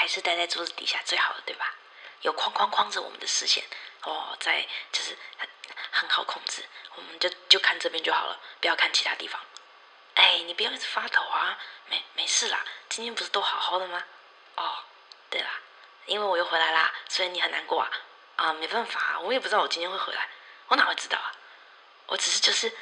[0.00, 1.74] 还是待在桌子底下最好的，对吧？
[2.22, 3.62] 有框框框着我们的视线，
[4.02, 5.46] 哦，在就是很
[5.90, 6.64] 很好控制，
[6.96, 9.38] 我们就就看这边就好了，不要看其他地方。
[10.14, 11.58] 哎，你不要一直发抖啊，
[11.90, 14.02] 没没事啦，今天不是都好好的吗？
[14.56, 14.78] 哦，
[15.28, 15.50] 对啦，
[16.06, 17.90] 因为我又回来啦，所以你很难过啊？
[18.36, 20.26] 啊，没办法，我也不知道我今天会回来，
[20.68, 21.30] 我哪会知道啊？
[22.06, 22.72] 我只是就是，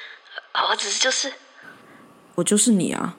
[0.69, 1.33] 我只是就是，
[2.37, 3.17] 我就是你啊。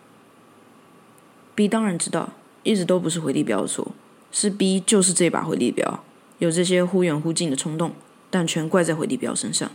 [1.54, 2.30] B 当然知道，
[2.70, 3.88] 一直都不是回力镖的错，
[4.32, 6.04] 是 B 就是这把回力镖。
[6.38, 7.94] 有这些忽远忽近的冲动，
[8.30, 9.72] 但全怪在回力镖身上。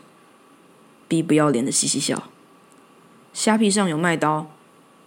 [1.09, 2.31] B 不要脸的嘻嘻笑。
[3.33, 4.47] 虾皮上有卖刀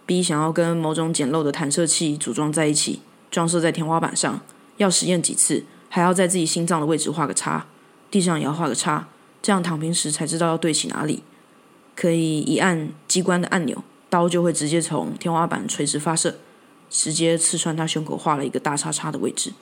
[0.04, 4.42] ，B 想要跟某种简陋的弹射器组装在一起，装设在天花板上，
[4.76, 7.64] 要实验几次，还要在自己心脏的位置画个叉，
[8.10, 9.08] 地上也要画个叉，
[9.40, 11.22] 这样躺平时才知道要对齐哪里。
[11.96, 16.36] 可以一按机关的按钮，刀就会直接从天花板垂直发射，
[16.88, 19.52] 直接刺穿他胸口画了一个大叉叉的位置。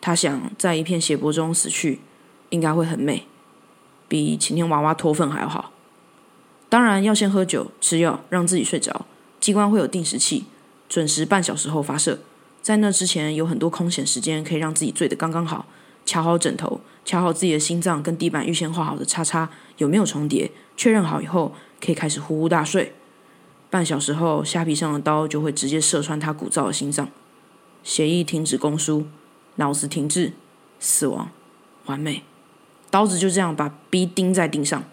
[0.00, 2.00] 他想在一片血泊中死去，
[2.50, 3.26] 应该会很美，
[4.06, 5.72] 比晴天娃娃脱粪还要好。
[6.68, 9.06] 当然要先喝酒、吃药，让自己睡着。
[9.40, 10.44] 机关会有定时器，
[10.88, 12.18] 准时半小时后发射。
[12.60, 15.66] 在那之前，有很多空闲时间可以让自己醉得刚刚好，
[16.04, 20.50] 瞧好枕头，瞧好自己的心脏跟地板预先画好的叉叉有没有重叠。
[20.76, 22.92] 确认好以后，可以开始呼呼大睡。
[23.68, 27.08] 半小时后，虾皮上的刀就会直接射穿他鼓噪的心脏，
[27.82, 29.06] 血液停止供输。
[29.58, 30.34] 脑子停滞，
[30.78, 31.30] 死亡，
[31.86, 32.22] 完美。
[32.90, 34.84] 刀子就这样把 B 钉在钉上，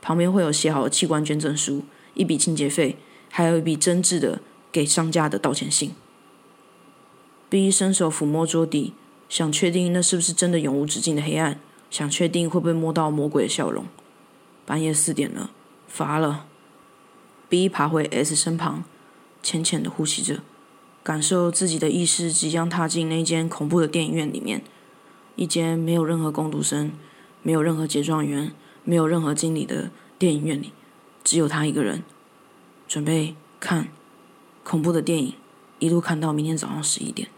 [0.00, 1.82] 旁边会有写好的器官捐赠书、
[2.14, 2.98] 一笔清洁费，
[3.30, 5.92] 还有一笔真挚的给商家的道歉信。
[7.48, 8.92] B 伸手抚摸桌底，
[9.28, 11.58] 想确定那是不是真的永无止境的黑暗，
[11.90, 13.86] 想确定会不会摸到魔鬼的笑容。
[14.64, 15.50] 半夜四点了，
[15.88, 16.46] 乏了。
[17.48, 18.84] B 爬回 S 身旁，
[19.42, 20.40] 浅浅的呼吸着。
[21.02, 24.64] 感受自己的意识即将踏进那间恐怖的电影院里面，
[25.36, 26.90] 一间没有任何工读生、
[27.42, 28.50] 没有任何结状员、
[28.82, 30.72] 没有任何经理的电影院里，
[31.22, 32.02] 只有他一个人，
[32.88, 33.86] 准备看
[34.64, 35.34] 恐怖的电影，
[35.78, 37.28] 一路看到明天早上十一点。